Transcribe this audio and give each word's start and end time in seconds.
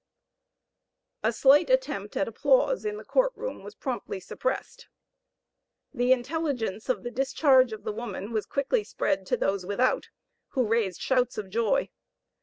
A 1.21 1.31
slight 1.31 1.69
attempt 1.69 2.17
at 2.17 2.27
applause 2.27 2.85
in 2.85 2.97
the 2.97 3.05
court 3.05 3.33
room 3.35 3.61
was 3.63 3.75
promptly 3.75 4.19
suppressed. 4.19 4.87
The 5.93 6.11
intelligence 6.11 6.89
of 6.89 7.03
the 7.03 7.11
discharge 7.11 7.71
of 7.71 7.83
the 7.83 7.93
woman, 7.93 8.31
was 8.33 8.47
quickly 8.47 8.83
spread 8.83 9.27
to 9.27 9.37
those 9.37 9.63
without, 9.63 10.09
who 10.53 10.65
raised 10.65 11.01
shouts 11.03 11.37
of 11.37 11.51
joy. 11.51 11.91